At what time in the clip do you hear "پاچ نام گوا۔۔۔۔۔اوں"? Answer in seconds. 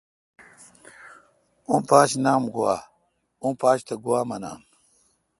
1.89-3.53